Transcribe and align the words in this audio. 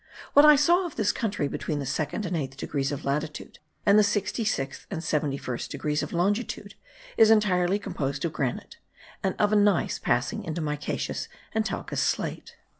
What 0.33 0.45
I 0.45 0.55
saw 0.55 0.87
of 0.87 0.95
this 0.95 1.11
country 1.11 1.47
between 1.47 1.77
the 1.77 1.85
second 1.85 2.25
and 2.25 2.35
eighth 2.35 2.57
degrees 2.57 2.91
of 2.91 3.05
latitude, 3.05 3.59
and 3.85 3.99
the 3.99 4.03
sixty 4.03 4.43
sixth 4.43 4.87
and 4.89 5.03
seventy 5.03 5.37
first 5.37 5.69
degrees 5.69 6.01
of 6.01 6.11
longitude, 6.11 6.73
is 7.17 7.29
entirely 7.29 7.77
composed 7.77 8.25
of 8.25 8.33
granite, 8.33 8.77
and 9.21 9.35
of 9.37 9.53
a 9.53 9.55
gneiss 9.55 9.99
passing 9.99 10.43
into 10.43 10.59
micaceous 10.59 11.27
and 11.53 11.67
talcous 11.67 12.01
slate. 12.01 12.55